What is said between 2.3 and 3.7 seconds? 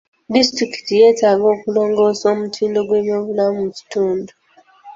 omutindo gw'ebyobulamu mu